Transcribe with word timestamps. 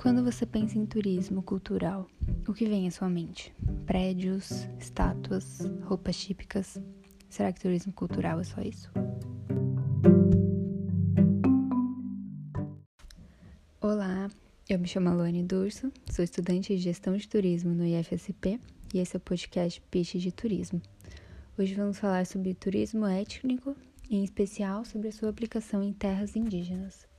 Quando 0.00 0.24
você 0.24 0.46
pensa 0.46 0.78
em 0.78 0.86
turismo 0.86 1.42
cultural, 1.42 2.08
o 2.48 2.54
que 2.54 2.64
vem 2.64 2.88
à 2.88 2.90
sua 2.90 3.10
mente? 3.10 3.54
Prédios, 3.84 4.66
estátuas, 4.78 5.58
roupas 5.84 6.16
típicas? 6.16 6.80
Será 7.28 7.52
que 7.52 7.60
turismo 7.60 7.92
cultural 7.92 8.40
é 8.40 8.44
só 8.44 8.62
isso? 8.62 8.90
Olá, 13.78 14.30
eu 14.70 14.78
me 14.78 14.88
chamo 14.88 15.10
Alane 15.10 15.42
Durso, 15.42 15.92
sou 16.10 16.24
estudante 16.24 16.74
de 16.74 16.82
gestão 16.82 17.14
de 17.14 17.28
turismo 17.28 17.74
no 17.74 17.84
IFSP 17.84 18.58
e 18.94 19.00
esse 19.00 19.14
é 19.14 19.18
o 19.18 19.20
podcast 19.20 19.82
Pitch 19.90 20.14
de 20.14 20.32
Turismo. 20.32 20.80
Hoje 21.58 21.74
vamos 21.74 21.98
falar 21.98 22.24
sobre 22.24 22.54
turismo 22.54 23.04
étnico, 23.04 23.76
em 24.10 24.24
especial 24.24 24.82
sobre 24.82 25.08
a 25.08 25.12
sua 25.12 25.28
aplicação 25.28 25.82
em 25.82 25.92
terras 25.92 26.36
indígenas. 26.36 27.09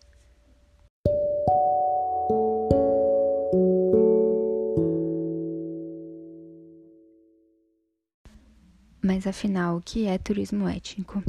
Mas 9.04 9.26
afinal, 9.26 9.78
o 9.78 9.82
que 9.82 10.06
é 10.06 10.16
turismo 10.20 10.70
étnico? 10.70 11.24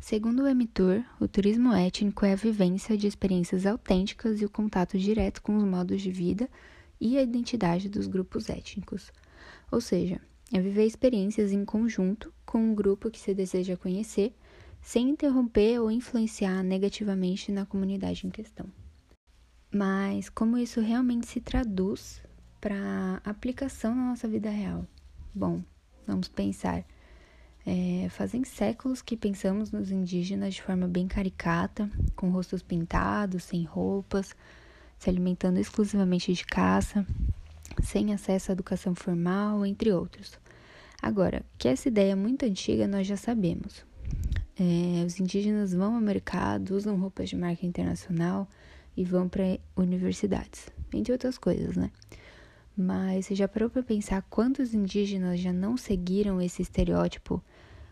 Segundo 0.00 0.42
o 0.42 0.48
Emitur, 0.48 1.04
o 1.20 1.28
turismo 1.28 1.72
étnico 1.72 2.26
é 2.26 2.32
a 2.32 2.36
vivência 2.36 2.96
de 2.96 3.06
experiências 3.06 3.64
autênticas 3.66 4.40
e 4.40 4.44
o 4.44 4.50
contato 4.50 4.98
direto 4.98 5.40
com 5.42 5.56
os 5.56 5.62
modos 5.62 6.02
de 6.02 6.10
vida 6.10 6.50
e 7.00 7.16
a 7.16 7.22
identidade 7.22 7.88
dos 7.88 8.08
grupos 8.08 8.50
étnicos. 8.50 9.12
Ou 9.70 9.80
seja, 9.80 10.20
é 10.52 10.60
viver 10.60 10.84
experiências 10.84 11.52
em 11.52 11.64
conjunto 11.64 12.34
com 12.44 12.58
um 12.58 12.74
grupo 12.74 13.10
que 13.10 13.20
se 13.20 13.32
deseja 13.32 13.76
conhecer, 13.76 14.34
sem 14.80 15.10
interromper 15.10 15.80
ou 15.80 15.88
influenciar 15.88 16.64
negativamente 16.64 17.52
na 17.52 17.64
comunidade 17.64 18.26
em 18.26 18.30
questão. 18.30 18.66
Mas 19.72 20.28
como 20.28 20.58
isso 20.58 20.80
realmente 20.80 21.28
se 21.28 21.40
traduz 21.40 22.20
para 22.60 23.20
aplicação 23.24 23.94
na 23.94 24.10
nossa 24.10 24.26
vida 24.26 24.50
real? 24.50 24.84
Bom, 25.32 25.62
Vamos 26.06 26.28
pensar. 26.28 26.84
É, 27.64 28.08
fazem 28.10 28.42
séculos 28.44 29.00
que 29.00 29.16
pensamos 29.16 29.70
nos 29.70 29.90
indígenas 29.90 30.54
de 30.54 30.62
forma 30.62 30.88
bem 30.88 31.06
caricata, 31.06 31.88
com 32.16 32.30
rostos 32.30 32.62
pintados, 32.62 33.44
sem 33.44 33.62
roupas, 33.62 34.34
se 34.98 35.08
alimentando 35.08 35.58
exclusivamente 35.58 36.32
de 36.32 36.44
caça, 36.44 37.06
sem 37.82 38.12
acesso 38.12 38.50
à 38.50 38.52
educação 38.52 38.94
formal, 38.94 39.64
entre 39.64 39.92
outros. 39.92 40.38
Agora, 41.00 41.44
que 41.56 41.68
essa 41.68 41.88
ideia 41.88 42.12
é 42.12 42.16
muito 42.16 42.44
antiga 42.44 42.86
nós 42.86 43.06
já 43.06 43.16
sabemos. 43.16 43.84
É, 44.58 45.04
os 45.04 45.18
indígenas 45.18 45.72
vão 45.72 45.94
ao 45.94 46.00
mercado, 46.00 46.76
usam 46.76 46.96
roupas 46.96 47.28
de 47.28 47.36
marca 47.36 47.64
internacional 47.64 48.48
e 48.96 49.04
vão 49.04 49.28
para 49.28 49.58
universidades, 49.76 50.66
entre 50.92 51.12
outras 51.12 51.38
coisas, 51.38 51.76
né? 51.76 51.90
Mas 52.76 53.26
você 53.26 53.34
já 53.34 53.46
parou 53.46 53.68
para 53.68 53.82
pensar 53.82 54.22
quantos 54.30 54.72
indígenas 54.72 55.38
já 55.38 55.52
não 55.52 55.76
seguiram 55.76 56.40
esse 56.40 56.62
estereótipo 56.62 57.42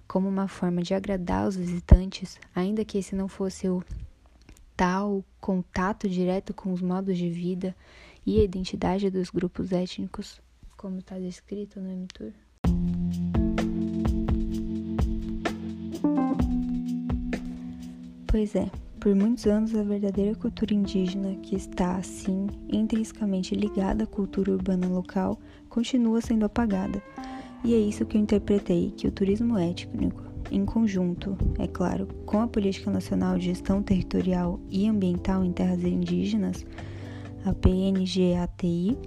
como 0.09 0.29
uma 0.29 0.49
forma 0.49 0.83
de 0.83 0.95
agradar 0.95 1.47
os 1.47 1.55
visitantes, 1.55 2.39
ainda 2.55 2.85
que 2.85 2.99
esse 2.99 3.15
não 3.15 3.29
fosse 3.29 3.69
o 3.69 3.85
tal 4.77 5.23
contato 5.41 6.09
direto 6.09 6.55
com 6.55 6.73
os 6.73 6.81
modos 6.81 7.17
de 7.17 7.29
vida 7.29 7.77
e 8.27 8.41
a 8.41 8.45
identidade 8.45 9.11
dos 9.11 9.31
grupos 9.31 9.71
étnicos, 9.71 10.41
como 10.77 10.99
está 10.99 11.19
descrito 11.19 11.79
no 11.79 11.91
MTUR? 11.91 12.33
Pois 18.27 18.55
é, 18.55 18.71
por 19.01 19.15
muitos 19.15 19.47
anos, 19.47 19.75
a 19.75 19.83
verdadeira 19.83 20.35
cultura 20.35 20.75
indígena, 20.75 21.35
que 21.37 21.57
está, 21.57 21.97
assim, 21.97 22.47
intrinsecamente 22.71 23.55
ligada 23.55 24.05
à 24.05 24.07
cultura 24.07 24.53
urbana 24.53 24.87
local, 24.87 25.41
continua 25.71 26.21
sendo 26.21 26.45
apagada. 26.45 27.03
E 27.65 27.75
é 27.75 27.79
isso 27.79 28.05
que 28.05 28.19
eu 28.19 28.21
interpretei 28.21 28.93
que 28.95 29.07
o 29.07 29.11
turismo 29.11 29.57
étnico, 29.57 30.23
em 30.51 30.67
conjunto, 30.67 31.37
é 31.59 31.67
claro, 31.67 32.07
com 32.27 32.41
a 32.41 32.47
Política 32.47 32.91
Nacional 32.91 33.39
de 33.39 33.47
Gestão 33.47 33.83
Territorial 33.83 34.61
e 34.69 34.87
Ambiental 34.87 35.43
em 35.43 35.53
Terras 35.53 35.83
Indígenas, 35.83 36.67
a 37.47 37.55
PNGATI, 37.55 38.99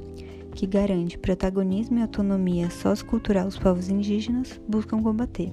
que 0.55 0.65
garante 0.65 1.19
protagonismo 1.19 1.99
e 1.99 2.01
autonomia 2.01 2.69
sociocultural 2.71 3.45
aos 3.45 3.59
povos 3.59 3.89
indígenas, 3.89 4.59
buscam 4.67 5.01
combater. 5.03 5.51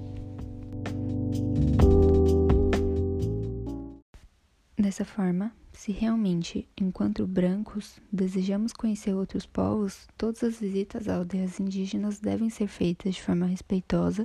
Dessa 4.81 5.05
forma, 5.05 5.53
se 5.75 5.93
realmente, 5.93 6.67
enquanto 6.81 7.27
brancos, 7.27 8.01
desejamos 8.11 8.73
conhecer 8.73 9.13
outros 9.13 9.45
povos, 9.45 10.09
todas 10.17 10.43
as 10.43 10.59
visitas 10.59 11.07
a 11.07 11.17
aldeias 11.17 11.61
indígenas 11.61 12.19
devem 12.19 12.49
ser 12.49 12.67
feitas 12.67 13.15
de 13.15 13.23
forma 13.23 13.45
respeitosa, 13.45 14.25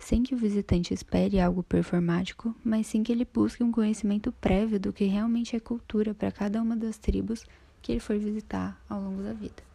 sem 0.00 0.24
que 0.24 0.34
o 0.34 0.36
visitante 0.36 0.92
espere 0.92 1.38
algo 1.38 1.62
performático, 1.62 2.52
mas 2.64 2.88
sim 2.88 3.04
que 3.04 3.12
ele 3.12 3.24
busque 3.24 3.62
um 3.62 3.70
conhecimento 3.70 4.32
prévio 4.32 4.80
do 4.80 4.92
que 4.92 5.04
realmente 5.04 5.54
é 5.54 5.60
cultura 5.60 6.12
para 6.12 6.32
cada 6.32 6.60
uma 6.60 6.76
das 6.76 6.98
tribos 6.98 7.46
que 7.80 7.92
ele 7.92 8.00
for 8.00 8.18
visitar 8.18 8.82
ao 8.88 9.00
longo 9.00 9.22
da 9.22 9.32
vida. 9.32 9.71